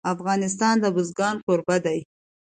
افغانستان 0.13 0.75
د 0.81 0.85
بزګان 0.95 1.35
کوربه 1.45 1.77
دی. 1.85 1.99